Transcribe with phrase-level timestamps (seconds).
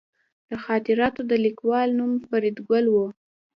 [0.49, 2.95] د خاطراتو د لیکوال نوم فریدګل و